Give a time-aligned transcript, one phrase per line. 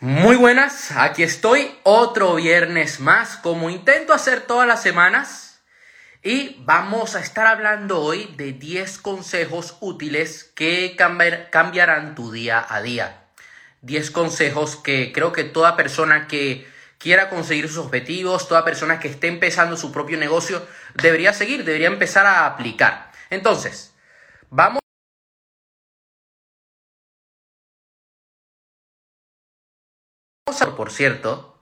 [0.00, 5.60] Muy buenas, aquí estoy otro viernes más, como intento hacer todas las semanas,
[6.22, 10.94] y vamos a estar hablando hoy de 10 consejos útiles que
[11.50, 13.24] cambiarán tu día a día.
[13.82, 16.64] 10 consejos que creo que toda persona que
[16.98, 21.88] quiera conseguir sus objetivos, toda persona que esté empezando su propio negocio, debería seguir, debería
[21.88, 23.10] empezar a aplicar.
[23.30, 23.94] Entonces,
[24.48, 24.78] vamos
[30.76, 31.58] por cierto,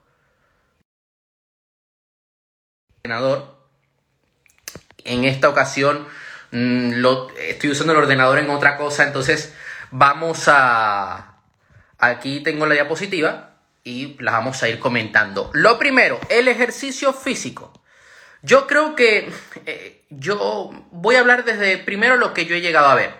[5.03, 6.07] en esta ocasión
[6.51, 9.53] mm, lo, estoy usando el ordenador en otra cosa, entonces
[9.91, 11.33] vamos a...
[11.99, 15.49] Aquí tengo la diapositiva y la vamos a ir comentando.
[15.53, 17.73] Lo primero, el ejercicio físico.
[18.43, 19.31] Yo creo que
[19.65, 23.15] eh, yo voy a hablar desde primero lo que yo he llegado a ver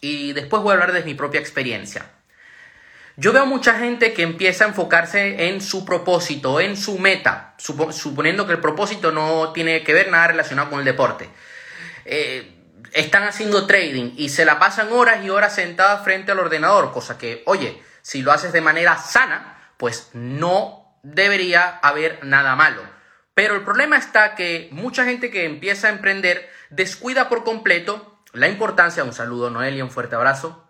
[0.00, 2.10] y después voy a hablar de mi propia experiencia.
[3.22, 8.48] Yo veo mucha gente que empieza a enfocarse en su propósito, en su meta, suponiendo
[8.48, 11.30] que el propósito no tiene que ver nada relacionado con el deporte.
[12.04, 12.52] Eh,
[12.92, 17.16] están haciendo trading y se la pasan horas y horas sentadas frente al ordenador, cosa
[17.16, 22.82] que, oye, si lo haces de manera sana, pues no debería haber nada malo.
[23.34, 28.48] Pero el problema está que mucha gente que empieza a emprender descuida por completo la
[28.48, 30.68] importancia, un saludo Noelia, un fuerte abrazo,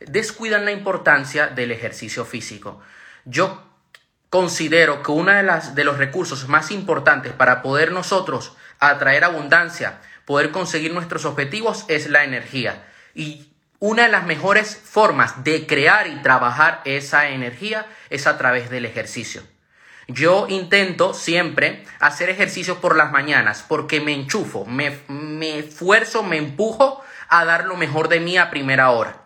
[0.00, 2.80] descuidan la importancia del ejercicio físico.
[3.24, 3.62] Yo
[4.30, 10.00] considero que uno de, las, de los recursos más importantes para poder nosotros atraer abundancia,
[10.24, 12.86] poder conseguir nuestros objetivos es la energía.
[13.14, 18.70] Y una de las mejores formas de crear y trabajar esa energía es a través
[18.70, 19.42] del ejercicio.
[20.08, 26.36] Yo intento siempre hacer ejercicio por las mañanas porque me enchufo, me, me esfuerzo, me
[26.36, 29.25] empujo a dar lo mejor de mí a primera hora.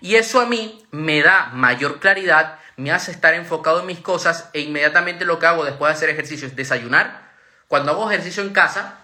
[0.00, 4.48] Y eso a mí me da mayor claridad, me hace estar enfocado en mis cosas
[4.52, 7.30] e inmediatamente lo que hago después de hacer ejercicio es desayunar.
[7.68, 8.98] Cuando hago ejercicio en casa,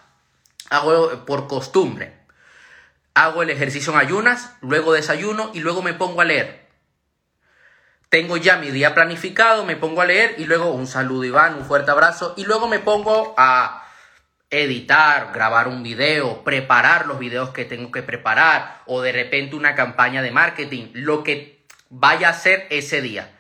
[0.71, 2.17] hago por costumbre.
[3.15, 6.67] Hago el ejercicio en ayunas, luego desayuno y luego me pongo a leer.
[8.09, 11.65] Tengo ya mi día planificado, me pongo a leer y luego un saludo Iván, un
[11.65, 13.86] fuerte abrazo y luego me pongo a
[14.63, 19.75] editar, grabar un video, preparar los videos que tengo que preparar o de repente una
[19.75, 23.33] campaña de marketing, lo que vaya a hacer ese día.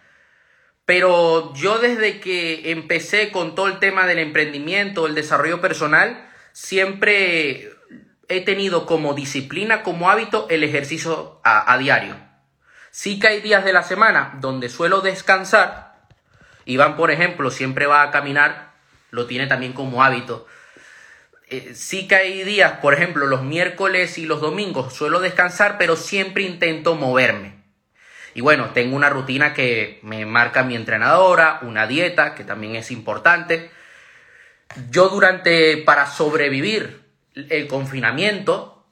[0.85, 7.73] Pero yo desde que empecé con todo el tema del emprendimiento, el desarrollo personal, siempre
[8.29, 12.17] he tenido como disciplina, como hábito, el ejercicio a, a diario.
[12.91, 15.97] Sí que hay días de la semana donde suelo descansar.
[16.65, 18.73] Iván, por ejemplo, siempre va a caminar,
[19.11, 20.47] lo tiene también como hábito
[21.49, 25.95] eh, sí que hay días, por ejemplo, los miércoles y los domingos suelo descansar, pero
[25.95, 27.55] siempre intento moverme.
[28.35, 32.91] Y bueno, tengo una rutina que me marca mi entrenadora, una dieta, que también es
[32.91, 33.71] importante.
[34.91, 37.05] Yo durante, para sobrevivir
[37.35, 38.85] el confinamiento,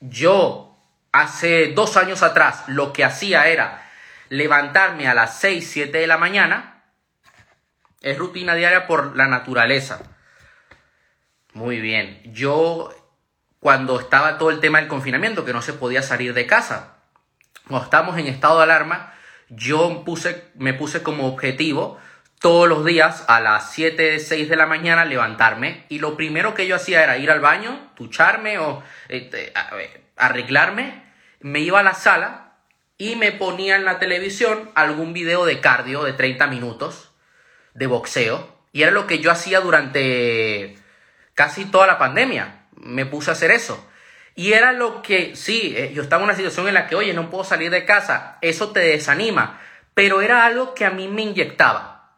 [0.00, 0.78] yo
[1.10, 3.90] hace dos años atrás lo que hacía era
[4.28, 6.84] levantarme a las 6, 7 de la mañana.
[8.00, 10.00] Es rutina diaria por la naturaleza
[11.58, 12.20] muy bien.
[12.32, 12.90] Yo,
[13.60, 16.94] cuando estaba todo el tema del confinamiento, que no se podía salir de casa,
[17.66, 19.12] cuando estábamos en estado de alarma,
[19.50, 21.98] yo puse, me puse como objetivo
[22.38, 26.68] todos los días a las 7, 6 de la mañana levantarme y lo primero que
[26.68, 29.52] yo hacía era ir al baño, ducharme o este,
[30.16, 31.02] arreglarme,
[31.40, 32.52] me iba a la sala
[32.96, 37.10] y me ponía en la televisión algún video de cardio de 30 minutos
[37.74, 40.77] de boxeo y era lo que yo hacía durante
[41.38, 42.62] casi toda la pandemia.
[42.74, 43.88] Me puse a hacer eso.
[44.34, 47.14] Y era lo que, sí, eh, yo estaba en una situación en la que, oye,
[47.14, 49.60] no puedo salir de casa, eso te desanima,
[49.94, 52.10] pero era algo que a mí me inyectaba,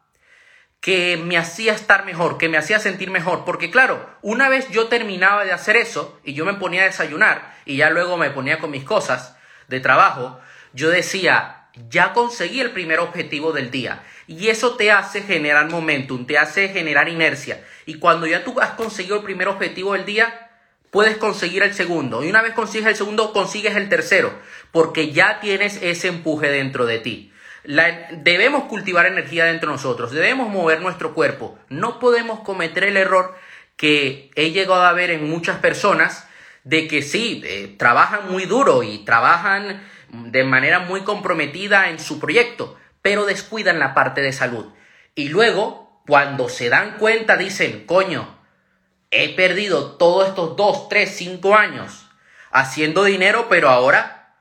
[0.79, 4.87] que me hacía estar mejor, que me hacía sentir mejor, porque claro, una vez yo
[4.87, 8.57] terminaba de hacer eso y yo me ponía a desayunar y ya luego me ponía
[8.57, 10.39] con mis cosas de trabajo,
[10.73, 14.03] yo decía, ya conseguí el primer objetivo del día.
[14.31, 17.61] Y eso te hace generar momentum, te hace generar inercia.
[17.85, 20.49] Y cuando ya tú has conseguido el primer objetivo del día,
[20.89, 22.23] puedes conseguir el segundo.
[22.23, 24.33] Y una vez consigues el segundo, consigues el tercero.
[24.71, 27.33] Porque ya tienes ese empuje dentro de ti.
[27.63, 30.11] debemos cultivar energía dentro de nosotros.
[30.11, 31.59] Debemos mover nuestro cuerpo.
[31.67, 33.35] No podemos cometer el error
[33.75, 36.25] que he llegado a ver en muchas personas
[36.63, 42.19] de que sí, eh, trabajan muy duro y trabajan de manera muy comprometida en su
[42.19, 44.73] proyecto, pero descuidan la parte de salud.
[45.15, 48.37] Y luego, cuando se dan cuenta, dicen, coño,
[49.11, 52.07] he perdido todos estos dos, tres, cinco años
[52.51, 54.35] haciendo dinero, pero ahora,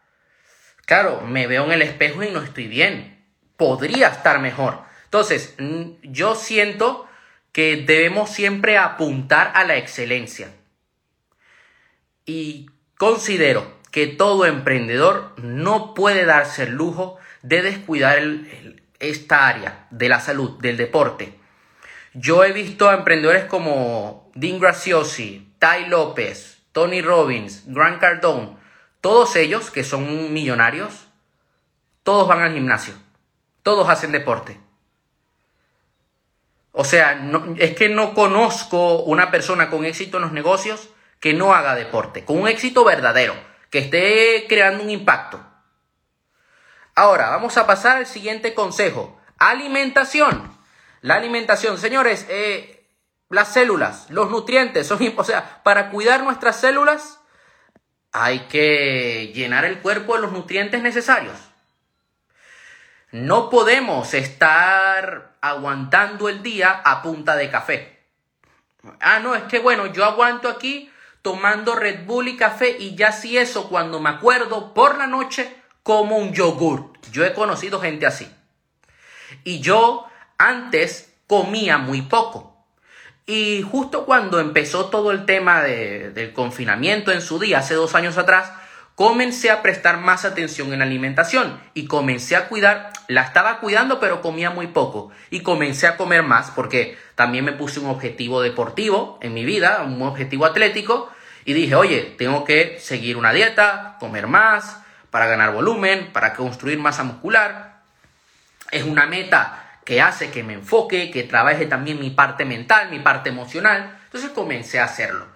[0.87, 3.25] claro, me veo en el espejo y no estoy bien.
[3.57, 4.83] Podría estar mejor.
[5.05, 5.55] Entonces,
[6.03, 7.09] yo siento
[7.53, 10.53] que debemos siempre apuntar a la excelencia.
[12.25, 18.19] Y considero que todo emprendedor no puede darse el lujo de descuidar
[18.99, 21.39] esta área de la salud, del deporte.
[22.13, 28.57] Yo he visto a emprendedores como Dean Graciosi, Ty López, Tony Robbins, Grant Cardone,
[29.01, 31.07] todos ellos que son millonarios,
[32.03, 32.95] todos van al gimnasio,
[33.63, 34.59] todos hacen deporte.
[36.73, 37.21] O sea,
[37.59, 42.25] es que no conozco una persona con éxito en los negocios que no haga deporte,
[42.25, 43.35] con un éxito verdadero,
[43.71, 45.45] que esté creando un impacto.
[46.95, 49.19] Ahora, vamos a pasar al siguiente consejo.
[49.39, 50.57] Alimentación.
[51.01, 52.87] La alimentación, señores, eh,
[53.31, 57.21] las células, los nutrientes, son, o sea, para cuidar nuestras células
[58.13, 61.37] hay que llenar el cuerpo de los nutrientes necesarios.
[63.13, 68.01] No podemos estar aguantando el día a punta de café.
[69.01, 70.91] Ah, no, es que bueno, yo aguanto aquí
[71.23, 75.60] tomando Red Bull y café y ya si eso cuando me acuerdo por la noche
[75.83, 76.93] como un yogur.
[77.13, 78.31] Yo he conocido gente así.
[79.45, 80.07] Y yo
[80.39, 82.51] antes comía muy poco.
[83.27, 88.19] Y justo cuando empezó todo el tema del confinamiento en su día, hace dos años
[88.19, 88.53] atrás,
[88.97, 94.21] comencé a prestar más atención en alimentación y comencé a cuidar, la estaba cuidando pero
[94.21, 99.19] comía muy poco y comencé a comer más porque también me puse un objetivo deportivo
[99.23, 101.11] en mi vida, un objetivo atlético
[101.45, 106.79] y dije, oye, tengo que seguir una dieta, comer más para ganar volumen, para construir
[106.79, 107.83] masa muscular.
[108.71, 113.01] Es una meta que hace que me enfoque, que trabaje también mi parte mental, mi
[113.01, 113.99] parte emocional.
[114.05, 115.27] Entonces comencé a hacerlo.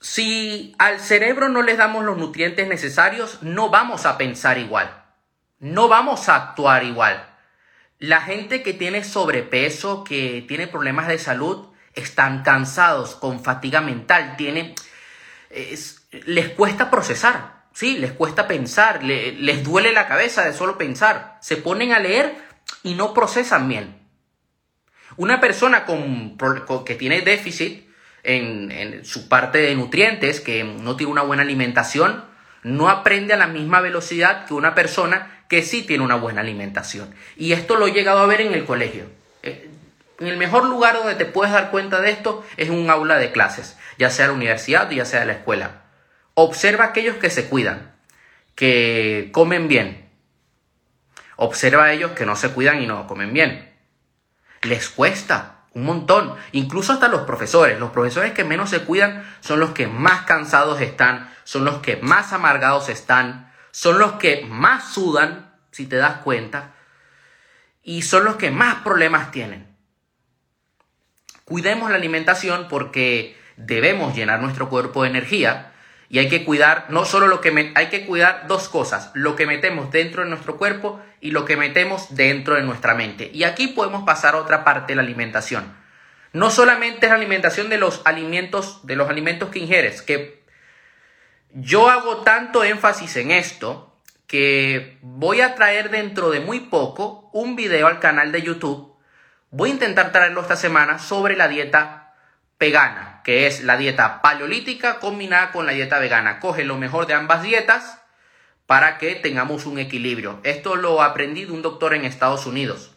[0.00, 5.04] Si al cerebro no le damos los nutrientes necesarios, no vamos a pensar igual.
[5.60, 7.24] No vamos a actuar igual.
[8.00, 14.34] La gente que tiene sobrepeso, que tiene problemas de salud, están cansados, con fatiga mental,
[14.36, 14.74] tienen,
[16.10, 17.98] les cuesta procesar, ¿sí?
[17.98, 21.38] Les cuesta pensar, les duele la cabeza de solo pensar.
[21.40, 22.34] Se ponen a leer
[22.82, 24.02] y no procesan bien.
[25.16, 26.36] Una persona con,
[26.84, 27.86] que tiene déficit
[28.22, 32.24] en, su parte de nutrientes, que no tiene una buena alimentación,
[32.62, 37.14] no aprende a la misma velocidad que una persona que sí tiene una buena alimentación.
[37.36, 39.06] Y esto lo he llegado a ver en el colegio.
[39.42, 39.68] Eh,
[40.20, 43.32] en el mejor lugar donde te puedes dar cuenta de esto es un aula de
[43.32, 45.81] clases, ya sea la universidad o ya sea la escuela.
[46.34, 47.92] Observa a aquellos que se cuidan,
[48.54, 50.10] que comen bien.
[51.36, 53.70] Observa a ellos que no se cuidan y no comen bien.
[54.62, 56.34] Les cuesta, un montón.
[56.52, 57.78] Incluso hasta los profesores.
[57.78, 61.96] Los profesores que menos se cuidan son los que más cansados están, son los que
[61.96, 66.74] más amargados están, son los que más sudan, si te das cuenta,
[67.82, 69.66] y son los que más problemas tienen.
[71.44, 75.71] Cuidemos la alimentación porque debemos llenar nuestro cuerpo de energía
[76.12, 79.46] y hay que cuidar no solo lo que hay que cuidar dos cosas, lo que
[79.46, 83.30] metemos dentro de nuestro cuerpo y lo que metemos dentro de nuestra mente.
[83.32, 85.74] Y aquí podemos pasar a otra parte de la alimentación.
[86.34, 90.44] No solamente es la alimentación de los alimentos, de los alimentos que ingieres, que
[91.54, 97.56] yo hago tanto énfasis en esto que voy a traer dentro de muy poco un
[97.56, 98.94] video al canal de YouTube.
[99.50, 102.01] Voy a intentar traerlo esta semana sobre la dieta
[102.62, 106.38] vegana, que es la dieta paleolítica combinada con la dieta vegana.
[106.38, 107.98] Coge lo mejor de ambas dietas
[108.66, 110.38] para que tengamos un equilibrio.
[110.44, 112.92] Esto lo aprendí de un doctor en Estados Unidos.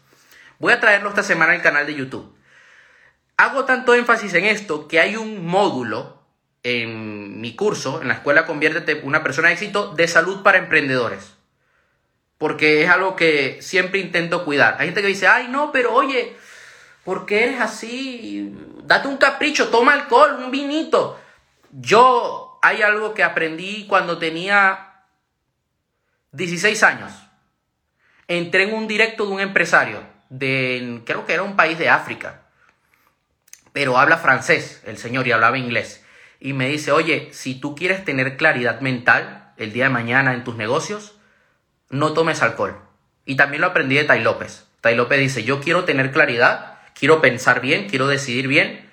[0.60, 2.32] Voy a traerlo esta semana al canal de YouTube.
[3.36, 6.22] Hago tanto énfasis en esto que hay un módulo
[6.62, 11.34] en mi curso, en la escuela Conviértete una persona de éxito, de salud para emprendedores.
[12.38, 14.76] Porque es algo que siempre intento cuidar.
[14.78, 16.36] Hay gente que dice, ay, no, pero oye,
[17.06, 18.52] ¿Por qué eres así?
[18.82, 21.16] Date un capricho, toma alcohol, un vinito.
[21.70, 25.04] Yo hay algo que aprendí cuando tenía
[26.32, 27.12] 16 años.
[28.26, 32.42] Entré en un directo de un empresario, de, creo que era un país de África,
[33.72, 36.04] pero habla francés el señor y hablaba inglés.
[36.40, 40.42] Y me dice, oye, si tú quieres tener claridad mental el día de mañana en
[40.42, 41.14] tus negocios,
[41.88, 42.80] no tomes alcohol.
[43.24, 44.66] Y también lo aprendí de Tai López.
[44.80, 48.90] Tai López dice, yo quiero tener claridad quiero pensar bien, quiero decidir bien,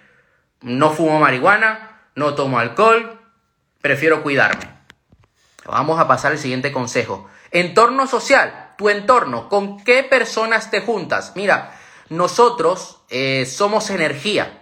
[0.61, 3.19] no fumo marihuana, no tomo alcohol,
[3.81, 4.69] prefiero cuidarme.
[5.65, 7.29] Vamos a pasar al siguiente consejo.
[7.51, 11.33] Entorno social, tu entorno, ¿con qué personas te juntas?
[11.35, 11.77] Mira,
[12.09, 14.61] nosotros eh, somos energía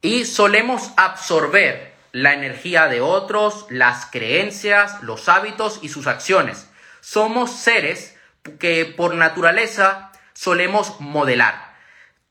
[0.00, 6.68] y solemos absorber la energía de otros, las creencias, los hábitos y sus acciones.
[7.00, 8.16] Somos seres
[8.58, 11.73] que por naturaleza solemos modelar.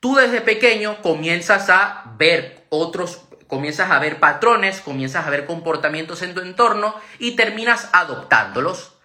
[0.04, 6.22] Tú desde pequeño comienzas a ver otros, comienzas a ver patrones, comienzas a ver comportamientos
[6.24, 8.98] en tu entorno y terminas adoptándolos.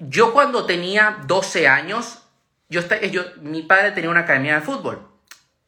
[0.00, 2.24] Yo cuando tenía 12 años,
[2.70, 2.80] yo,
[3.12, 5.08] yo, mi padre tenía una academia de fútbol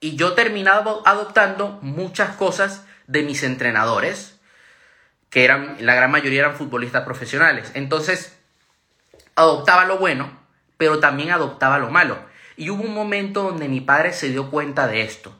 [0.01, 4.41] y yo terminaba adoptando muchas cosas de mis entrenadores,
[5.31, 7.71] que eran, la gran mayoría eran futbolistas profesionales.
[7.75, 8.37] Entonces,
[9.37, 10.37] adoptaba lo bueno,
[10.79, 12.32] pero también adoptaba lo malo.
[12.57, 15.35] Y hubo un momento donde mi padre se dio cuenta de esto,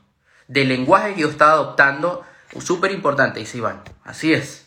[0.49, 2.25] del lenguaje que yo estaba adoptando,
[2.61, 4.67] súper importante, dice Iván, así es,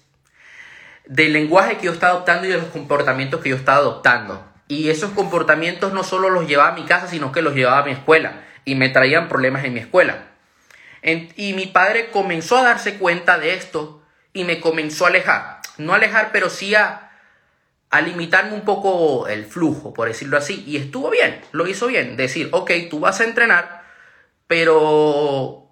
[1.05, 4.43] del lenguaje que yo estaba adoptando y de los comportamientos que yo estaba adoptando.
[4.67, 7.85] Y esos comportamientos no solo los llevaba a mi casa, sino que los llevaba a
[7.85, 10.27] mi escuela y me traían problemas en mi escuela.
[11.03, 14.01] y mi padre comenzó a darse cuenta de esto
[14.33, 15.61] y me comenzó a alejar.
[15.77, 17.04] No alejar, pero sí a,
[17.95, 20.65] a limitarme un poco el flujo, por decirlo así.
[20.67, 22.17] Y estuvo bien, lo hizo bien.
[22.17, 23.85] Decir, ok, tú vas a entrenar,
[24.47, 25.69] pero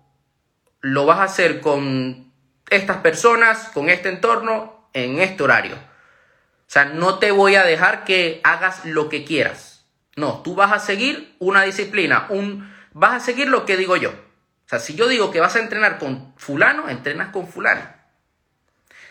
[0.80, 2.32] lo vas a hacer con
[2.70, 5.75] estas personas, con este entorno, en este horario.
[5.75, 9.86] O sea, no te voy a dejar que hagas lo que quieras.
[10.15, 14.12] No, tú vas a seguir una disciplina, un, vas a seguir lo que digo yo.
[14.12, 17.82] O sea, si yo digo que vas a entrenar con fulano, entrenas con fulano.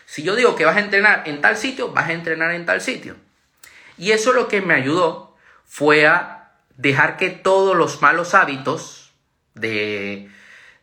[0.05, 2.81] Si yo digo que vas a entrenar en tal sitio, vas a entrenar en tal
[2.81, 3.15] sitio.
[3.97, 9.13] Y eso lo que me ayudó fue a dejar que todos los malos hábitos
[9.53, 10.29] de,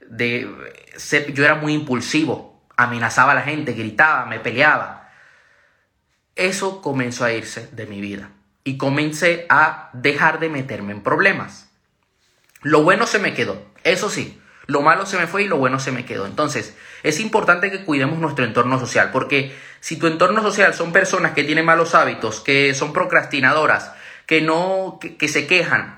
[0.08, 0.48] de
[1.34, 5.10] yo era muy impulsivo, amenazaba a la gente, gritaba, me peleaba.
[6.36, 8.30] Eso comenzó a irse de mi vida
[8.64, 11.68] y comencé a dejar de meterme en problemas.
[12.62, 14.39] Lo bueno se me quedó, eso sí.
[14.70, 16.26] Lo malo se me fue y lo bueno se me quedó.
[16.26, 21.32] Entonces, es importante que cuidemos nuestro entorno social, porque si tu entorno social son personas
[21.32, 23.90] que tienen malos hábitos, que son procrastinadoras,
[24.26, 25.96] que no, que, se quejan,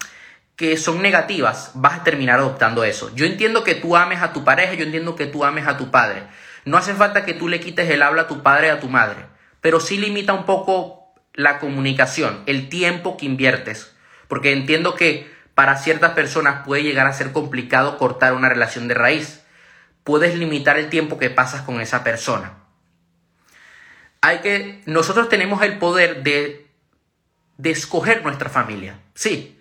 [0.56, 3.14] que son negativas, vas a terminar adoptando eso.
[3.14, 5.90] Yo entiendo que tú ames a tu pareja, yo entiendo que tú ames a tu
[5.90, 6.22] padre.
[6.64, 8.88] No hace falta que tú le quites el habla a tu padre y a tu
[8.88, 9.26] madre,
[9.60, 13.94] pero sí limita un poco la comunicación, el tiempo que inviertes,
[14.28, 18.94] porque entiendo que para ciertas personas puede llegar a ser complicado cortar una relación de
[18.94, 19.42] raíz.
[20.04, 22.54] Puedes limitar el tiempo que pasas con esa persona.
[24.20, 26.66] Hay que, nosotros tenemos el poder de,
[27.58, 28.98] de escoger nuestra familia.
[29.14, 29.60] Sí,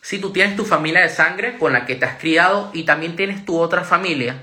[0.00, 3.16] si tú tienes tu familia de sangre con la que te has criado y también
[3.16, 4.42] tienes tu otra familia,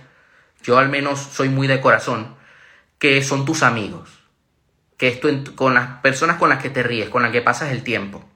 [0.63, 2.35] yo al menos soy muy de corazón,
[2.97, 4.09] que son tus amigos,
[4.97, 5.19] que es
[5.55, 8.30] con las personas con las que te ríes, con las que pasas el tiempo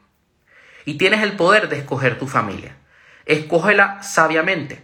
[0.85, 2.77] y tienes el poder de escoger tu familia.
[3.25, 4.83] Escógela sabiamente.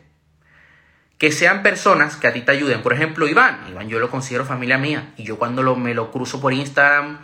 [1.17, 2.81] Que sean personas que a ti te ayuden.
[2.81, 3.67] Por ejemplo, Iván.
[3.69, 5.13] Iván yo lo considero familia mía.
[5.17, 7.19] Y yo cuando lo, me lo cruzo por Instagram,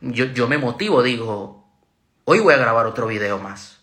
[0.00, 1.04] yo, yo me motivo.
[1.04, 1.64] Digo,
[2.24, 3.80] hoy voy a grabar otro video más.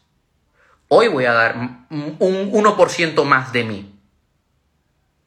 [0.89, 1.55] Hoy voy a dar
[1.89, 3.99] un 1% más de mí.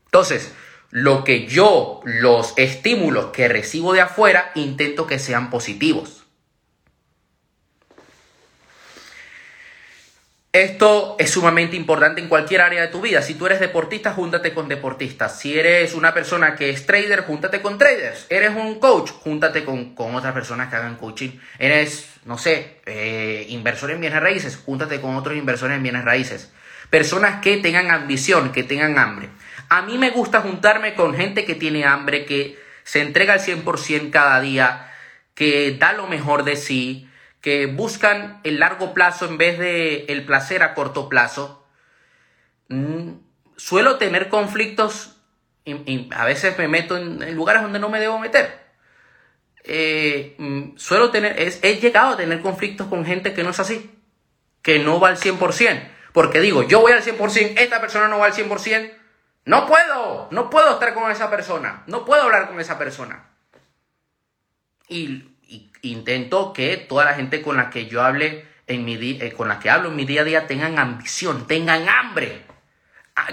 [0.05, 0.55] Entonces,
[0.91, 6.26] lo que yo, los estímulos que recibo de afuera, intento que sean positivos.
[10.57, 13.21] Esto es sumamente importante en cualquier área de tu vida.
[13.21, 15.39] Si tú eres deportista, júntate con deportistas.
[15.39, 18.27] Si eres una persona que es trader, júntate con traders.
[18.31, 21.33] Eres un coach, júntate con, otras personas que hagan coaching.
[21.59, 26.51] Eres, no sé, eh, inversor en bienes raíces, júntate con otros inversores en bienes raíces.
[26.89, 29.29] Personas que tengan ambición, que tengan hambre.
[29.69, 34.11] A mí me gusta juntarme con gente que tiene hambre, que se entrega al 100%
[34.11, 34.91] cada día,
[35.35, 37.11] que da lo mejor de sí,
[37.47, 41.65] que buscan el largo plazo en vez de el placer a corto plazo.
[42.67, 43.19] Mm,
[43.57, 45.21] suelo tener conflictos
[45.65, 48.67] y, a veces me meto en, lugares donde no me debo meter.
[49.63, 53.97] Eh, mm, suelo tener, he llegado a tener conflictos con gente que no es así,
[54.61, 55.89] que no va al 100%.
[56.13, 58.93] Porque digo, yo voy al 100%, esta persona no va al 100%.
[59.45, 63.31] No puedo, no puedo estar con esa persona, no puedo hablar con esa persona.
[64.89, 65.36] Y
[65.83, 69.59] intento que toda la gente con la que yo hable en mi eh, con la
[69.59, 72.43] que hablo en mi día a día tengan ambición, tengan hambre,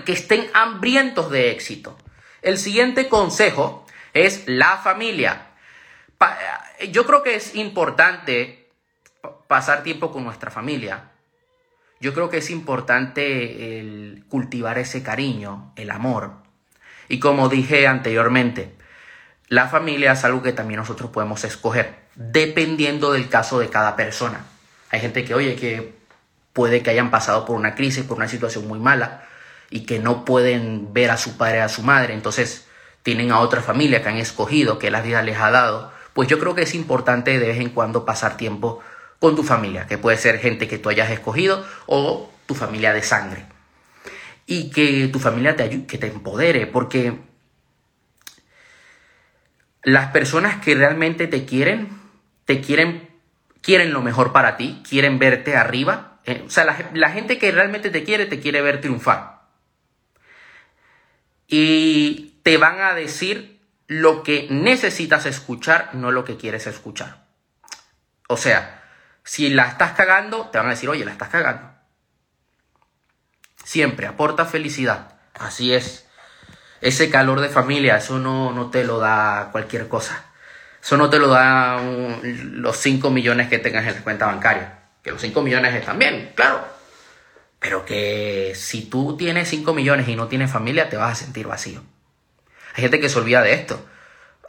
[0.05, 1.98] que estén hambrientos de éxito.
[2.41, 5.48] El siguiente consejo es la familia.
[6.79, 8.70] Eh, yo creo que es importante
[9.48, 11.12] pasar tiempo con nuestra familia.
[12.00, 16.34] Yo creo que es importante cultivar ese cariño, el amor.
[17.08, 18.75] Y como dije anteriormente,
[19.48, 24.46] la familia es algo que también nosotros podemos escoger dependiendo del caso de cada persona.
[24.89, 25.93] Hay gente que, oye, que
[26.53, 29.24] puede que hayan pasado por una crisis, por una situación muy mala
[29.70, 32.67] y que no pueden ver a su padre, a su madre, entonces
[33.01, 35.91] tienen a otra familia que han escogido, que la vida les ha dado.
[36.13, 38.82] Pues yo creo que es importante de vez en cuando pasar tiempo
[39.20, 43.01] con tu familia, que puede ser gente que tú hayas escogido o tu familia de
[43.01, 43.46] sangre.
[44.46, 47.17] Y que tu familia te ayude, que te empodere, porque
[49.84, 52.02] las personas que realmente te quieren,
[52.45, 53.09] te quieren,
[53.62, 56.19] quieren lo mejor para ti, quieren verte arriba.
[56.25, 59.41] Eh, o sea, la, gente que realmente te quiere, te quiere ver triunfar.
[61.47, 67.25] Y te van a decir lo que necesitas escuchar, no lo que quieres escuchar.
[68.27, 68.83] O sea,
[69.23, 71.71] si la estás cagando, te van a decir, oye, la estás cagando.
[73.63, 75.19] Siempre aporta felicidad.
[75.33, 76.07] Así es.
[76.81, 80.32] Ese calor de familia, eso no, no te lo da cualquier cosa.
[80.83, 81.81] Eso no te lo da
[82.21, 84.79] los 5 millones que tengas en la cuenta bancaria.
[85.01, 86.59] Que los 5 millones están bien, claro.
[87.59, 91.47] Pero que si tú tienes 5 millones y no tienes familia, te vas a sentir
[91.47, 91.81] vacío.
[92.75, 93.85] Hay gente que se olvida de esto.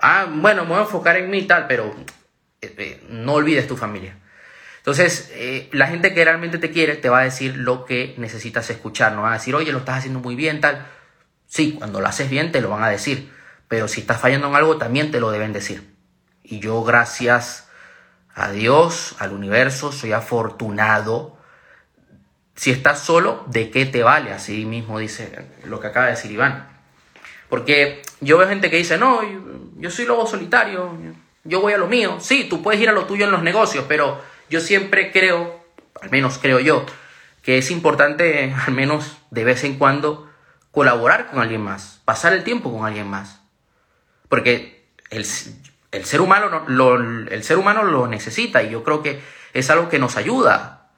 [0.00, 1.94] Ah, bueno, me voy a enfocar en mí y tal, pero
[2.60, 4.16] eh, eh, no olvides tu familia.
[4.78, 8.68] Entonces, eh, la gente que realmente te quiere te va a decir lo que necesitas
[8.70, 10.84] escuchar, no va a decir, oye, lo estás haciendo muy bien, tal.
[11.46, 13.30] Sí, cuando lo haces bien te lo van a decir,
[13.68, 15.93] pero si estás fallando en algo también te lo deben decir.
[16.44, 17.68] Y yo, gracias
[18.34, 21.38] a Dios, al universo, soy afortunado.
[22.54, 24.32] Si estás solo, ¿de qué te vale?
[24.32, 26.68] Así mismo dice lo que acaba de decir Iván.
[27.48, 29.20] Porque yo veo gente que dice, no,
[29.78, 30.96] yo soy lobo solitario,
[31.44, 32.18] yo voy a lo mío.
[32.20, 34.20] Sí, tú puedes ir a lo tuyo en los negocios, pero
[34.50, 35.64] yo siempre creo,
[36.00, 36.84] al menos creo yo,
[37.42, 40.30] que es importante, al menos de vez en cuando,
[40.70, 43.40] colaborar con alguien más, pasar el tiempo con alguien más.
[44.28, 45.24] Porque el,
[46.04, 49.22] ser, humano lo, el ser humano lo necesita y yo creo que
[49.52, 50.88] es algo que nos ayuda.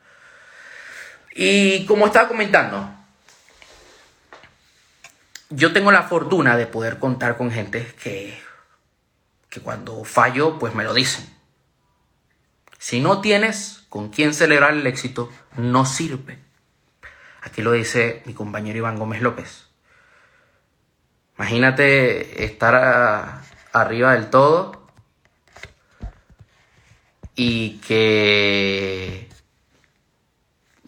[1.34, 2.88] Y como estaba comentando,
[5.50, 8.40] yo tengo la fortuna de poder contar con gente que,
[9.50, 11.28] que cuando fallo, pues me lo dicen.
[12.78, 16.38] Si no tienes con quién celebrar el éxito, no sirve.
[17.42, 19.66] Aquí lo dice mi compañero Iván Gómez López.
[21.38, 24.75] Imagínate estar arriba del todo
[27.36, 29.28] y que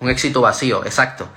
[0.01, 1.29] un éxito vacío, exacto.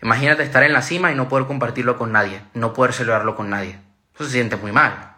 [0.00, 3.50] Imagínate estar en la cima y no poder compartirlo con nadie, no poder celebrarlo con
[3.50, 3.78] nadie.
[4.14, 5.16] Eso se siente muy mal.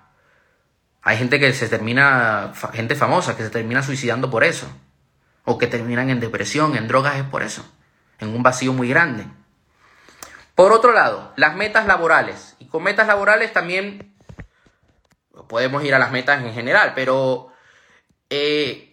[1.03, 4.67] Hay gente que se termina, gente famosa que se termina suicidando por eso.
[5.45, 7.65] O que terminan en depresión, en drogas es por eso.
[8.19, 9.27] En un vacío muy grande.
[10.57, 12.57] Por otro lado, las metas laborales.
[12.59, 14.17] Y con metas laborales también
[15.49, 17.53] podemos ir a las metas en general, pero
[18.31, 18.93] eh,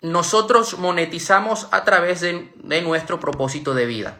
[0.00, 2.50] nosotros monetizamos a través de,
[2.82, 4.18] nuestro propósito de vida,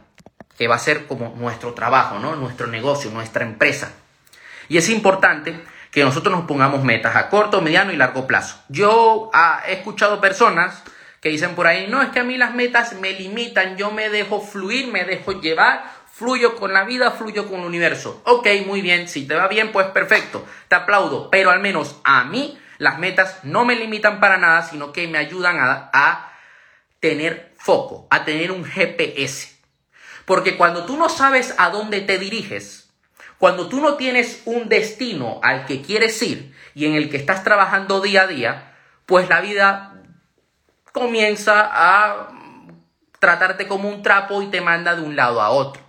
[0.59, 2.37] que va a ser como nuestro trabajo, ¿no?
[2.37, 3.93] nuestro negocio, nuestra empresa.
[4.69, 5.61] Y es importante
[5.91, 8.59] que nosotros nos pongamos metas a corto, mediano y largo plazo.
[8.69, 10.83] Yo ah, he escuchado personas
[11.21, 14.11] que dicen por ahí, no, es que a mí las metas me limitan, yo me
[14.11, 18.21] dejo fluir, me dejo llevar, fluyo con la vida, fluyo con el universo.
[18.25, 22.25] Ok, muy bien, si te va bien, pues perfecto, te aplaudo, pero al menos a
[22.25, 26.33] mí las metas no me limitan para nada, sino que me ayudan a,
[27.01, 29.57] tener foco, a tener un GPS.
[30.25, 32.91] Porque cuando tú no sabes a dónde te diriges,
[33.39, 37.45] cuando tú no tienes un destino al que quieres ir y en el que estás
[37.45, 40.03] trabajando día a día, pues la vida
[40.93, 42.31] comienza a
[43.21, 45.83] tratarte como un trapo y te manda de un lado a otro.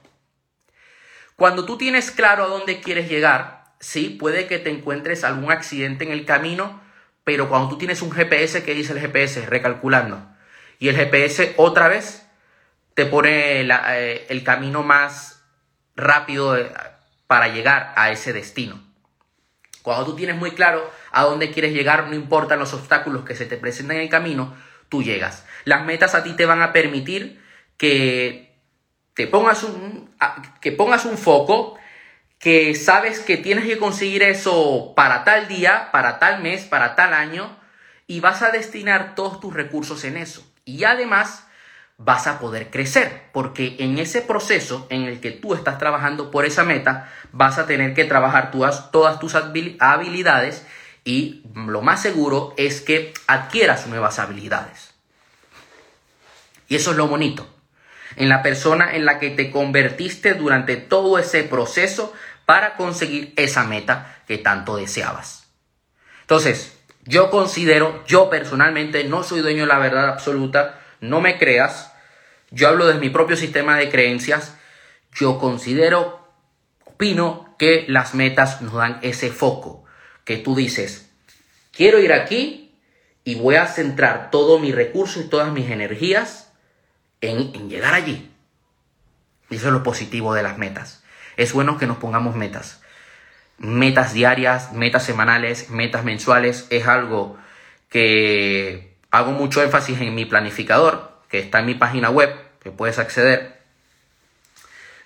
[1.35, 6.03] Cuando tú tienes claro a dónde quieres llegar, sí, puede que te encuentres algún accidente
[6.03, 6.81] en el camino,
[7.23, 9.45] pero cuando tú tienes un GPS, ¿qué dice el GPS?
[9.45, 10.25] Recalculando.
[10.79, 12.25] Y el GPS otra vez
[12.93, 15.43] te pone eh, el camino más
[15.95, 16.57] rápido
[17.27, 18.81] para llegar a ese destino.
[19.83, 23.45] Cuando tú tienes muy claro a dónde quieres llegar, no importan los obstáculos que se
[23.45, 24.55] te presenten en el camino,
[24.89, 25.45] tú llegas.
[25.65, 27.41] Las metas a ti te van a permitir
[27.77, 28.55] que
[29.13, 30.13] te pongas un,
[30.61, 31.77] que pongas un foco,
[32.39, 37.13] que sabes que tienes que conseguir eso para tal día, para tal mes, para tal
[37.13, 37.57] año,
[38.05, 40.45] y vas a destinar todos tus recursos en eso.
[40.65, 41.47] Y además
[41.97, 46.45] vas a poder crecer, porque en ese proceso en el que tú estás trabajando por
[46.45, 50.65] esa meta, vas a tener que trabajar todas, todas tus habilidades
[51.03, 54.93] y lo más seguro es que adquieras nuevas habilidades.
[56.69, 57.47] Y eso es lo bonito,
[58.17, 62.13] en la persona en la que te convertiste durante todo ese proceso
[62.45, 65.47] para conseguir esa meta que tanto deseabas.
[66.21, 71.93] Entonces, yo considero, yo personalmente no soy dueño de la verdad absoluta, no me creas,
[72.49, 74.57] yo hablo de mi propio sistema de creencias,
[75.13, 76.27] yo considero,
[76.85, 79.85] opino que las metas nos dan ese foco,
[80.25, 81.09] que tú dices,
[81.71, 82.75] quiero ir aquí
[83.23, 86.46] y voy a centrar todo mi recurso y todas mis energías
[87.21, 88.31] en, llegar allí.
[89.49, 91.03] Y eso es lo positivo de las metas.
[91.37, 92.81] Es bueno que nos pongamos metas.
[93.57, 96.67] Metas diarias, metas semanales, metas mensuales.
[96.69, 97.37] Es algo
[97.89, 102.99] que hago mucho énfasis en mi planificador, que está en mi página web, que puedes
[102.99, 103.57] acceder.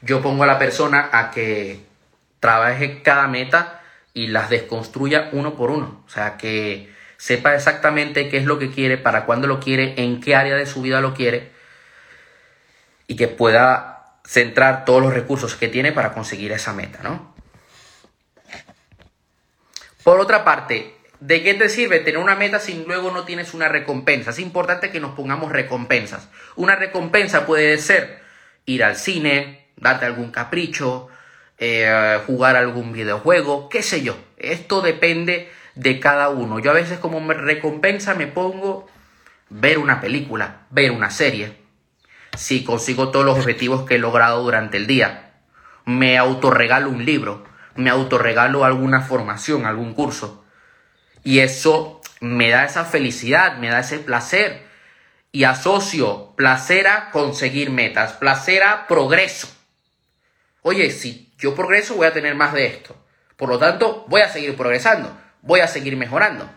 [0.02, 1.86] Yo pongo a la persona a que
[2.40, 3.82] trabaje cada meta
[4.14, 6.04] y las desconstruya uno por uno.
[6.08, 10.20] O sea, que sepa exactamente qué es lo que quiere, para cuándo lo quiere, en
[10.20, 11.61] qué área de su vida lo quiere
[13.12, 17.36] y que pueda centrar todos los recursos que tiene para conseguir esa meta, ¿no?
[20.02, 23.68] Por otra parte, ¿de qué te sirve tener una meta si luego no tienes una
[23.68, 24.30] recompensa?
[24.30, 26.30] Es importante que nos pongamos recompensas.
[26.56, 28.22] Una recompensa puede ser
[28.66, 31.10] ir al cine, darte algún capricho,
[31.58, 34.16] eh, jugar algún videojuego, qué sé yo.
[34.38, 36.60] Esto depende de cada uno.
[36.60, 38.88] Yo a veces como recompensa me pongo
[39.50, 41.61] ver una película, ver una serie.
[42.38, 45.34] Si consigo todos los objetivos que he logrado durante el día.
[45.86, 47.44] Me autorregalo un libro,
[47.76, 50.46] me autorregalo alguna formación, algún curso.
[51.24, 54.66] Y eso me da esa felicidad, me da ese placer.
[55.32, 59.48] Y asocio placer a conseguir metas, placer a progreso.
[60.62, 62.96] Oye, si yo progreso, voy a tener más de esto.
[63.36, 66.50] Por lo tanto, voy a seguir progresando, voy a seguir mejorando.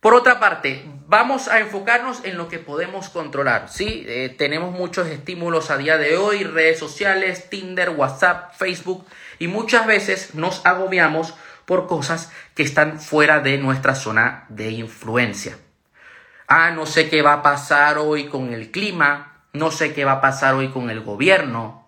[0.00, 3.68] Por otra parte, vamos a enfocarnos en lo que podemos controlar.
[3.68, 9.04] Sí, eh, tenemos muchos estímulos a día de hoy, redes sociales, Tinder, WhatsApp, Facebook,
[9.38, 11.34] y muchas veces nos agobiamos
[11.66, 15.58] por cosas que están fuera de nuestra zona de influencia.
[16.48, 20.12] Ah, no sé qué va a pasar hoy con el clima, no sé qué va
[20.12, 21.86] a pasar hoy con el gobierno,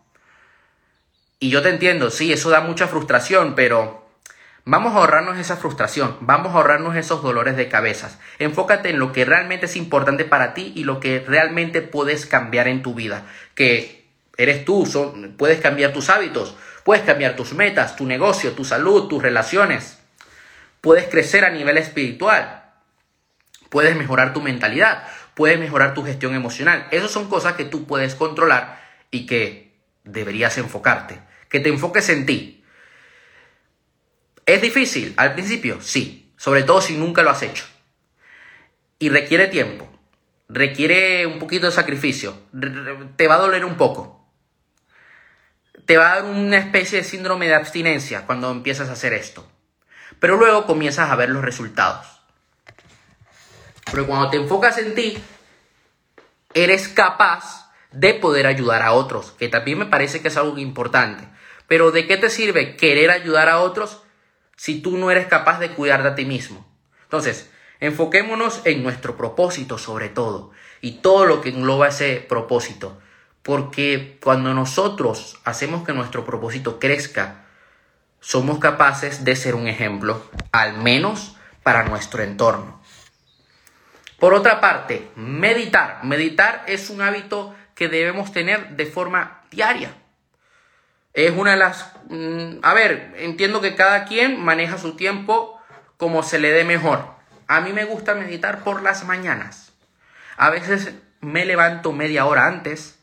[1.41, 4.04] y yo te entiendo, sí, eso da mucha frustración, pero
[4.65, 8.19] vamos a ahorrarnos esa frustración, vamos a ahorrarnos esos dolores de cabezas.
[8.39, 12.69] Enfócate en lo que realmente es importante para ti y lo que realmente puedes cambiar
[12.69, 13.27] en tu vida.
[13.55, 14.89] Que eres tú,
[15.37, 19.99] puedes cambiar tus hábitos, puedes cambiar tus metas, tu negocio, tu salud, tus relaciones.
[20.81, 22.63] Puedes crecer a nivel espiritual.
[23.71, 26.87] Puedes mejorar tu mentalidad, puedes mejorar tu gestión emocional.
[26.91, 29.75] Esas son cosas que tú puedes controlar y que
[30.05, 31.21] deberías enfocarte
[31.55, 32.64] que te enfoques en ti.
[34.47, 35.15] ¿Es difícil?
[35.17, 37.65] Al principio, sí, sobre todo si nunca lo has hecho.
[38.99, 39.89] Y requiere tiempo,
[40.49, 42.37] requiere un poquito de sacrificio,
[43.17, 44.29] te va a doler un poco.
[45.87, 49.47] Te va a dar una especie de síndrome de abstinencia cuando empiezas a hacer esto.
[50.19, 52.07] Pero luego comienzas a ver los resultados.
[53.91, 55.19] Pero cuando te enfocas en ti,
[56.55, 61.29] eres capaz de poder ayudar a otros, que también me parece que es algo importante.
[61.69, 64.04] Pero ¿de qué te sirve querer ayudar a otros
[64.57, 66.67] si tú no eres capaz de cuidar de ti mismo?
[67.03, 72.99] Entonces, enfoquémonos en nuestro propósito sobre todo y todo lo que engloba ese propósito.
[73.43, 77.45] Porque cuando nosotros hacemos que nuestro propósito crezca,
[78.21, 82.81] somos capaces de ser un ejemplo, al menos para nuestro entorno.
[84.19, 86.03] Por otra parte, meditar.
[86.05, 89.95] Meditar es un hábito que debemos tener de forma diaria.
[91.15, 91.93] Es una de las...
[92.11, 95.59] Mm, a ver, entiendo que cada quien maneja su tiempo
[95.97, 97.15] como se le dé mejor.
[97.47, 99.73] A mí me gusta meditar por las mañanas.
[100.37, 102.99] A veces me levanto media hora antes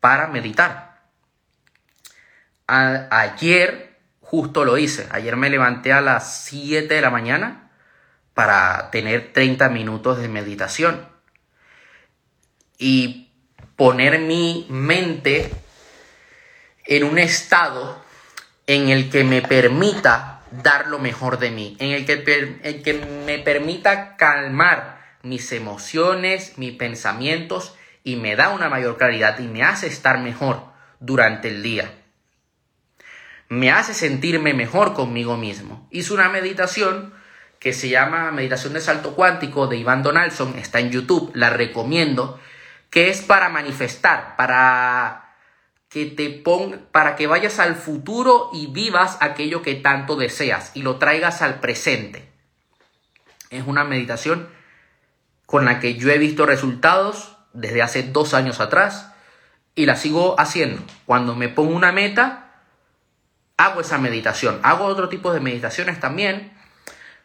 [0.00, 1.00] para meditar.
[2.66, 5.08] ayer justo lo hice.
[5.10, 7.70] Ayer me levanté a las 7 de la mañana
[8.34, 11.08] para tener 30 minutos de meditación.
[12.78, 13.32] Y
[13.76, 15.50] poner mi mente
[16.86, 18.02] en un estado
[18.66, 22.22] en el que me permita dar lo mejor de mí, en el que,
[22.82, 22.94] que
[23.26, 29.62] me permita calmar mis emociones, mis pensamientos y me da una mayor claridad y me
[29.62, 30.64] hace estar mejor
[30.98, 31.92] durante el día.
[33.48, 35.86] Me hace sentirme mejor conmigo mismo.
[35.90, 37.12] Hice una meditación
[37.58, 42.40] que se llama Meditación de Salto Cuántico de Iván Donaldson, está en YouTube, la recomiendo,
[42.88, 45.29] que es para manifestar, para
[45.90, 50.82] que te ponga, para que vayas al futuro y vivas aquello que tanto deseas y
[50.82, 52.28] lo traigas al presente.
[53.50, 54.48] Es una meditación
[55.46, 59.12] con la que yo he visto resultados desde hace dos años atrás
[59.74, 60.80] y la sigo haciendo.
[61.06, 62.62] Cuando me pongo una meta,
[63.56, 64.60] hago esa meditación.
[64.62, 66.52] Hago otro tipo de meditaciones también,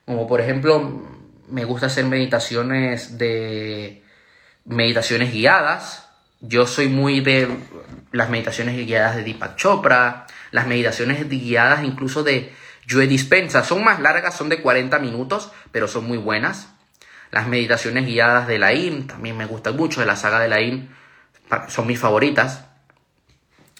[0.05, 1.07] como por ejemplo,
[1.49, 4.03] me gusta hacer meditaciones de
[4.65, 6.04] meditaciones guiadas,
[6.41, 7.47] yo soy muy de
[8.11, 12.53] las meditaciones guiadas de Deepak Chopra, las meditaciones guiadas incluso de
[12.89, 13.63] Joe Dispensa.
[13.63, 16.69] Son más largas, son de 40 minutos, pero son muy buenas.
[17.31, 20.61] Las meditaciones guiadas de la IN también me gustan mucho, de la saga de la
[20.61, 20.89] IN
[21.67, 22.65] son mis favoritas.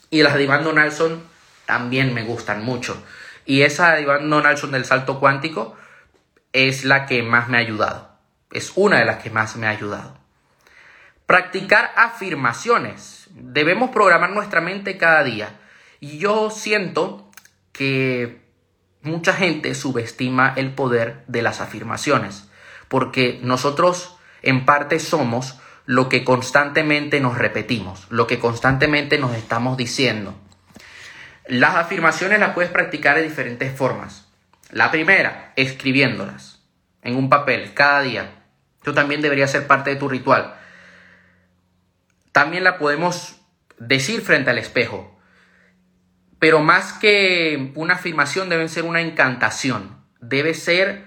[0.10, 1.24] Y las de Iván Donaldson
[1.66, 3.02] también me gustan mucho.
[3.46, 5.76] Y esa de Iván Donaldson del salto cuántico
[6.54, 8.10] es la que más me ha ayudado.
[8.52, 10.18] Es una de las que más me ha ayudado.
[11.26, 13.28] Practicar afirmaciones.
[13.32, 15.50] Debemos programar nuestra mente cada día.
[16.00, 17.32] Y yo siento
[17.72, 18.46] que
[19.02, 22.50] mucha gente subestima el poder de las afirmaciones,
[22.88, 29.78] porque nosotros en parte somos lo que constantemente nos repetimos, lo que constantemente nos estamos
[29.78, 30.36] diciendo.
[31.48, 34.28] Las afirmaciones las puedes practicar de diferentes formas.
[34.72, 36.64] La primera, escribiéndolas
[37.04, 38.44] en un papel cada día.
[38.78, 40.56] Esto también debería ser parte de tu ritual.
[42.36, 43.38] También la podemos
[43.80, 45.16] decir frente al espejo
[46.46, 51.06] pero más que una afirmación debe ser una encantación, debe ser,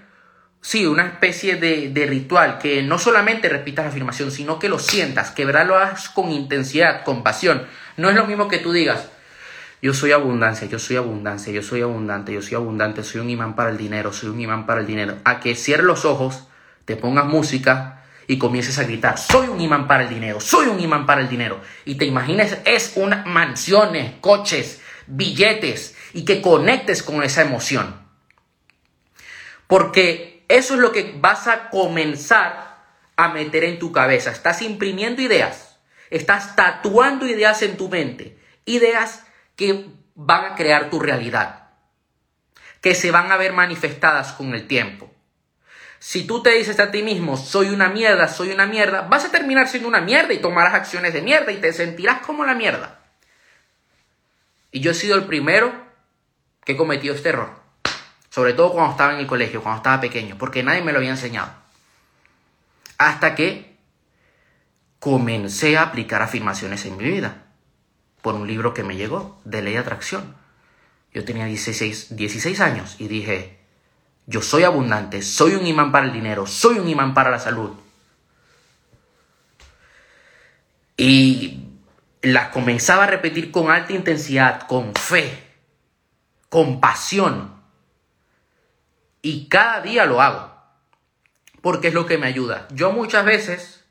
[0.59, 5.31] sí, una especie de, ritual, que no solamente repitas la afirmación, sino que lo sientas,
[5.31, 7.65] que verdad lo hagas con intensidad, con pasión.
[7.95, 9.07] No es lo mismo que tú digas,
[9.81, 13.55] yo soy abundancia, yo soy abundancia, yo soy abundante, yo soy abundante, soy un imán
[13.55, 15.19] para el dinero, soy un imán para el dinero.
[15.23, 16.47] A que cierres los ojos,
[16.83, 17.98] te pongas música
[18.29, 21.27] y comiences a gritar, soy un imán para el dinero, soy un imán para el
[21.27, 21.59] dinero.
[21.83, 28.07] Y te imagines, es una mansiones, coches, billetes y que conectes con esa emoción.
[29.65, 32.77] Porque eso es lo que vas a comenzar
[33.15, 34.29] a meter en tu cabeza.
[34.29, 35.79] Estás imprimiendo ideas,
[36.11, 41.69] estás tatuando ideas en tu mente, ideas que van a crear tu realidad,
[42.79, 45.11] que se van a ver manifestadas con el tiempo.
[45.99, 49.31] Si tú te dices a ti mismo, soy una mierda, soy una mierda, vas a
[49.31, 52.99] terminar siendo una mierda y tomarás acciones de mierda y te sentirás como la mierda.
[54.71, 55.73] Y yo he sido el primero
[56.63, 57.59] que he cometido este error.
[58.29, 61.09] Sobre todo cuando estaba en el colegio, cuando estaba pequeño, porque nadie me lo había
[61.09, 61.51] enseñado.
[62.97, 63.77] Hasta que
[64.99, 67.45] comencé a aplicar afirmaciones en mi vida
[68.21, 70.35] por un libro que me llegó de ley de atracción.
[71.13, 73.58] Yo tenía 16, 16 años y dije,
[74.29, 77.71] yo soy abundante, soy un imán para el dinero, soy un imán para la salud.
[80.95, 81.63] Y
[82.21, 85.43] las comenzaba a repetir con alta intensidad, con fe,
[86.49, 87.55] con pasión.
[89.23, 90.53] Y cada día lo hago,
[91.61, 92.67] porque es lo que me ayuda.
[92.71, 93.83] Yo muchas veces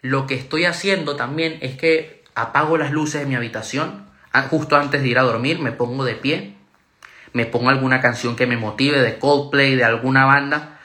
[0.00, 4.06] lo que estoy haciendo también es que apago las luces de mi habitación,
[4.48, 6.53] justo antes de ir a dormir, me pongo de pie,
[7.34, 10.78] me pongo alguna canción que me motive de Coldplay, de alguna banda,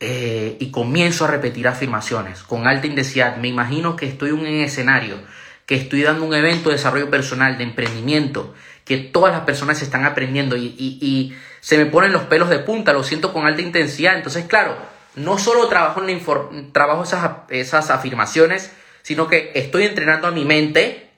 [0.00, 3.36] eh, y comienzo a repetir afirmaciones con alta intensidad.
[3.36, 5.16] Me imagino que estoy en un escenario
[5.64, 8.52] que estoy dando un evento de desarrollo personal, de emprendimiento,
[8.84, 13.04] que todas las personas están aprendiendo y, se me ponen los pelos de punta, lo
[13.04, 14.16] siento con alta intensidad.
[14.16, 14.76] Entonces, claro,
[15.14, 18.72] no solo trabajo, en trabajo esas, esas afirmaciones,
[19.02, 21.11] sino que estoy entrenando a mi mente,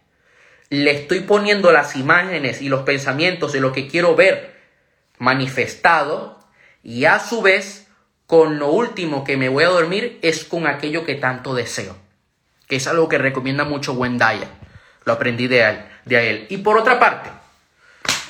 [0.82, 4.54] le estoy poniendo las imágenes y los pensamientos de lo que quiero ver
[5.18, 6.38] manifestado
[6.82, 7.86] y a su vez
[8.26, 11.96] con lo último que me voy a dormir es con aquello que tanto deseo
[12.68, 14.48] que es algo que recomienda mucho Wendaya.
[15.04, 16.46] Lo aprendí de él, de él.
[16.48, 17.30] Y por otra parte,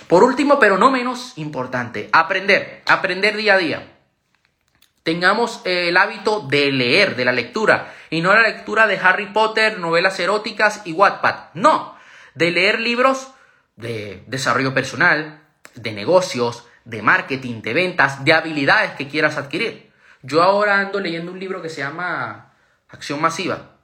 [0.08, 3.90] por último, pero no menos importante, aprender, aprender día a día.
[5.02, 9.78] Tengamos el hábito de leer, de la lectura, y no la lectura de Harry Potter,
[9.78, 11.52] novelas eróticas y Wattpad.
[11.54, 11.94] No,
[12.34, 13.28] de leer libros
[13.76, 15.42] de desarrollo personal,
[15.74, 19.90] de negocios, de marketing, de ventas, de habilidades que quieras adquirir.
[20.22, 22.52] Yo ahora ando leyendo un libro que se llama
[22.88, 23.74] Acción Masiva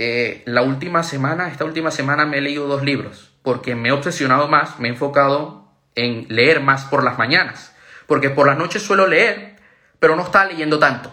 [0.00, 3.92] eh, la última semana, esta última semana me he leído dos libros, porque me he
[3.92, 7.74] obsesionado más, me he enfocado en leer más por las mañanas,
[8.06, 9.56] porque por las noches suelo leer,
[9.98, 11.12] pero no estaba leyendo tanto.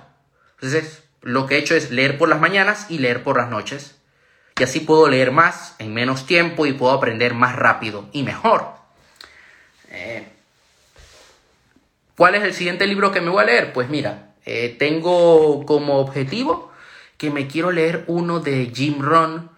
[0.58, 4.00] Entonces, lo que he hecho es leer por las mañanas y leer por las noches.
[4.58, 8.68] Y así puedo leer más en menos tiempo y puedo aprender más rápido y mejor.
[9.92, 10.26] Eh,
[12.16, 13.74] ¿Cuál es el siguiente libro que me voy a leer?
[13.74, 16.72] Pues mira, eh, tengo como objetivo
[17.18, 19.50] que me quiero leer uno de Jim Rohn,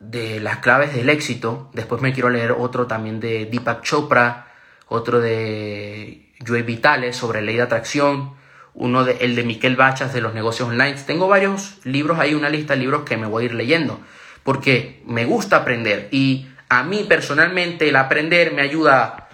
[0.00, 1.70] de las claves del éxito.
[1.72, 4.52] Después me quiero leer otro también de Deepak Chopra,
[4.88, 8.34] otro de Joe Vitale sobre ley de atracción,
[8.74, 10.94] uno de el de Miquel Bachas de los negocios online.
[11.06, 14.00] Tengo varios libros ahí, una lista de libros que me voy a ir leyendo,
[14.42, 19.28] porque me gusta aprender y a mí personalmente el aprender me ayuda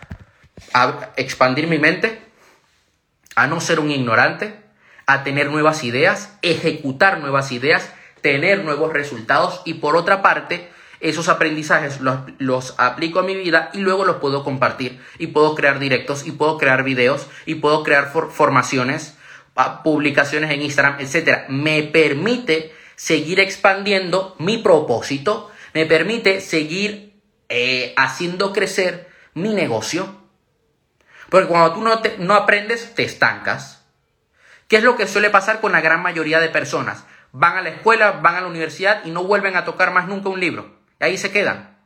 [0.74, 2.20] a expandir mi mente,
[3.35, 4.55] a no ser un ignorante,
[5.07, 10.68] a tener nuevas ideas, ejecutar nuevas ideas, tener nuevos resultados y por otra parte,
[11.00, 15.55] esos aprendizajes los, los, aplico a mi vida y luego los puedo compartir y puedo
[15.55, 19.16] crear directos y puedo crear videos y puedo crear formaciones,
[19.83, 21.49] publicaciones en Instagram, etc.
[21.49, 27.14] Me permite seguir expandiendo mi propósito, me permite seguir
[27.49, 30.20] eh, haciendo crecer mi negocio.
[31.29, 33.87] Porque cuando tú no, no aprendes, te estancas.
[34.68, 37.05] ¿Qué es lo que suele pasar con la gran mayoría de personas?
[37.33, 40.29] Van a la escuela, van a la universidad y no vuelven a tocar más nunca
[40.29, 40.79] un libro.
[41.01, 41.79] Y ahí se quedan.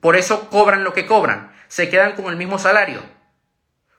[0.00, 1.52] Por eso cobran lo que cobran.
[1.68, 3.00] Se quedan con el mismo salario.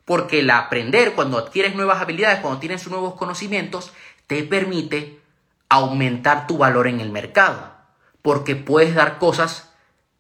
[0.07, 3.91] Porque el aprender, cuando adquieres nuevas habilidades, cuando tienes nuevos conocimientos,
[4.25, 5.19] te permite
[5.67, 7.73] aumentar tu valor en el mercado,
[8.21, 9.73] porque puedes dar cosas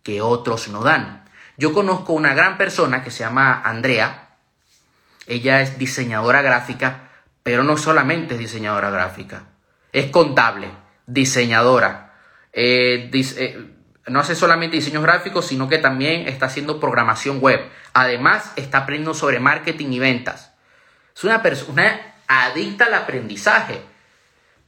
[0.03, 1.23] que otros no dan.
[1.55, 4.35] Yo conozco una gran persona que se llama Andrea,
[5.25, 7.09] ella es diseñadora gráfica,
[7.41, 9.43] pero no solamente es diseñadora gráfica,
[9.93, 10.69] es contable,
[11.05, 12.13] diseñadora,
[12.51, 13.76] eh, eh,
[14.07, 17.61] no hace solamente diseños gráficos, sino que también está haciendo programación web.
[17.93, 20.53] Además, está aprendiendo sobre marketing y ventas.
[21.15, 23.81] Es una persona adicta al aprendizaje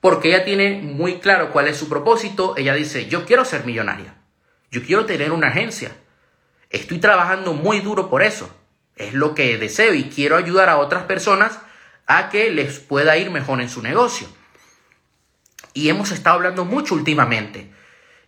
[0.02, 2.56] porque ella tiene muy claro cuál es su propósito.
[2.58, 4.16] Ella dice, yo quiero ser millonaria,
[4.72, 5.92] yo quiero tener una agencia,
[6.70, 8.54] estoy trabajando muy duro por eso,
[8.96, 11.60] es lo que deseo y quiero ayudar a otras personas
[12.08, 14.28] a que les pueda ir mejor en su negocio.
[15.74, 17.72] Y hemos estado hablando mucho últimamente.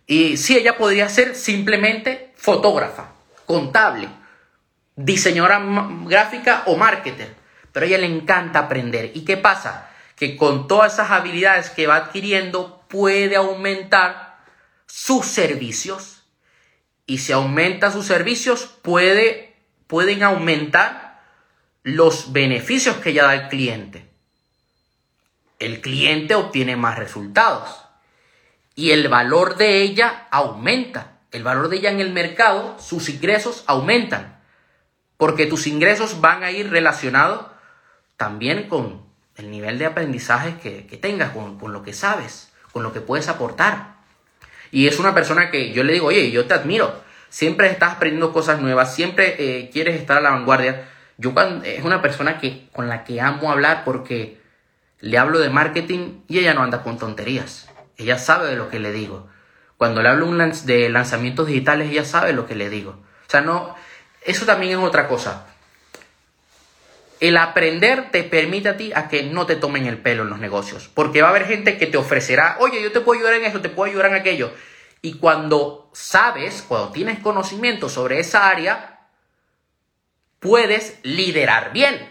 [0.06, 3.12] Y sí, ella podría ser simplemente fotógrafa,
[3.46, 4.08] contable,
[4.96, 5.62] diseñadora
[6.04, 7.34] gráfica o marketer,
[7.72, 9.12] pero a ella le encanta aprender.
[9.14, 9.88] ¿Y qué pasa?
[10.22, 14.38] que con todas esas habilidades que va adquiriendo puede aumentar
[14.86, 16.22] sus servicios.
[17.06, 19.56] Y si aumenta sus servicios, puede,
[19.88, 21.24] pueden aumentar
[21.82, 24.08] los beneficios que ya da el cliente.
[25.58, 27.81] El cliente obtiene más resultados
[28.74, 31.18] y el valor de ella aumenta.
[31.30, 34.38] El valor de ella en el mercado, sus ingresos aumentan.
[35.16, 37.46] Porque tus ingresos van a ir relacionados
[38.16, 39.02] también con
[39.36, 43.96] el nivel de aprendizaje que, tengas, con, lo que sabes, con lo que puedes aportar.
[44.70, 48.32] Y es una persona que yo le digo, oye, yo te admiro, siempre estás aprendiendo
[48.32, 50.88] cosas nuevas, siempre eh, quieres estar a la vanguardia.
[51.18, 54.40] Yo es una persona que, con la que amo hablar porque
[55.00, 57.71] le hablo de marketing y ella no anda con tonterías.
[58.02, 59.28] Ella sabe de lo que le digo.
[59.76, 62.90] Cuando le hablo de lanzamientos digitales, ella sabe lo que le digo.
[63.26, 63.74] O sea, no,
[64.22, 65.46] eso también es otra cosa.
[67.20, 70.38] El aprender te permite a ti a que no te tomen el pelo en los
[70.38, 70.88] negocios.
[70.92, 73.60] Porque va a haber gente que te ofrecerá, oye, yo te puedo ayudar en esto,
[73.60, 74.52] te puedo ayudar en aquello.
[75.00, 79.00] Y cuando sabes, cuando tienes conocimiento sobre esa área,
[80.38, 82.08] puedes liderar bien,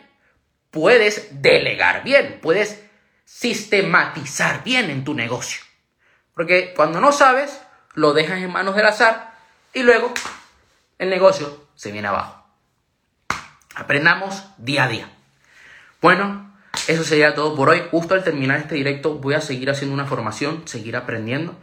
[0.71, 2.81] puedes delegar bien, puedes
[3.25, 5.61] sistematizar bien en tu negocio.
[6.41, 7.61] Porque cuando no sabes,
[7.93, 9.35] lo dejas en manos del azar
[9.75, 10.11] y luego
[10.97, 12.43] el negocio se viene abajo.
[13.75, 15.07] Aprendamos día a día.
[16.01, 16.51] Bueno,
[16.87, 17.83] eso sería todo por hoy.
[17.91, 21.55] Justo al terminar este directo voy a seguir haciendo una formación, seguir aprendiendo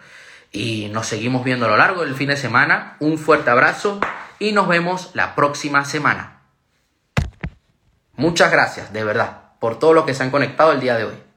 [0.53, 2.97] y nos seguimos viendo a lo largo del fin de semana.
[3.01, 3.99] Un fuerte abrazo
[4.39, 6.43] y nos vemos la próxima semana.
[8.15, 11.28] Muchas gracias, de verdad, por todo lo que se han conectado el día de hoy.